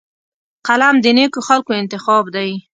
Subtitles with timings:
[0.67, 2.49] قلم د نیکو خلکو انتخاب دی